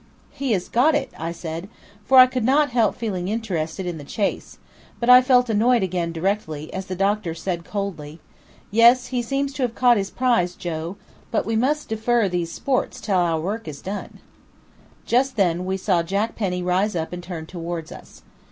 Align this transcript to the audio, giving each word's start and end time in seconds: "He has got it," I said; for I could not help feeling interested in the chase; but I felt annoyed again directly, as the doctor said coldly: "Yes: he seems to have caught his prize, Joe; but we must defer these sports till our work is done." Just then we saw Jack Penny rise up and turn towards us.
"He 0.31 0.53
has 0.53 0.67
got 0.67 0.95
it," 0.95 1.11
I 1.15 1.31
said; 1.31 1.69
for 2.05 2.17
I 2.17 2.25
could 2.25 2.43
not 2.43 2.71
help 2.71 2.95
feeling 2.95 3.27
interested 3.27 3.85
in 3.85 3.99
the 3.99 4.03
chase; 4.03 4.57
but 4.99 5.11
I 5.11 5.21
felt 5.21 5.47
annoyed 5.47 5.83
again 5.83 6.11
directly, 6.11 6.73
as 6.73 6.87
the 6.87 6.95
doctor 6.95 7.35
said 7.35 7.63
coldly: 7.63 8.19
"Yes: 8.71 9.09
he 9.09 9.21
seems 9.21 9.53
to 9.53 9.61
have 9.61 9.75
caught 9.75 9.97
his 9.97 10.09
prize, 10.09 10.55
Joe; 10.55 10.97
but 11.29 11.45
we 11.45 11.55
must 11.55 11.87
defer 11.87 12.27
these 12.27 12.51
sports 12.51 12.99
till 12.99 13.17
our 13.19 13.39
work 13.39 13.67
is 13.67 13.79
done." 13.79 14.21
Just 15.05 15.35
then 15.35 15.65
we 15.65 15.77
saw 15.77 16.01
Jack 16.01 16.35
Penny 16.35 16.63
rise 16.63 16.95
up 16.95 17.13
and 17.13 17.21
turn 17.21 17.45
towards 17.45 17.91
us. 17.91 18.23